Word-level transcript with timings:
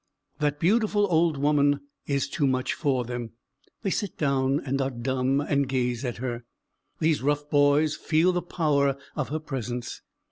That 0.39 0.59
beautiful 0.59 1.05
old 1.11 1.37
woman 1.37 1.81
is 2.07 2.27
too 2.27 2.47
much 2.47 2.73
for 2.73 3.03
them; 3.05 3.33
they 3.83 3.91
sit 3.91 4.17
down, 4.17 4.59
and 4.61 4.81
are 4.81 4.89
dumb, 4.89 5.39
and 5.39 5.69
gaze 5.69 6.03
at 6.03 6.17
her. 6.17 6.43
These 6.97 7.21
rough 7.21 7.51
boys 7.51 7.95
feel 7.95 8.31
the 8.31 8.41
power 8.41 8.97
of 9.15 9.29
her 9.29 9.37
presence. 9.37 10.01